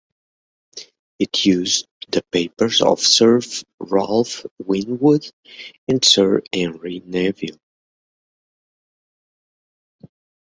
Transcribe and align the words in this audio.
It 1.19 1.45
used 1.45 1.87
the 2.09 2.23
papers 2.31 2.81
of 2.81 3.01
Sir 3.01 3.39
Ralph 3.77 4.43
Winwood 4.57 5.29
and 5.87 6.03
Sir 6.03 6.41
Henry 6.51 7.01
Neville. 7.05 7.59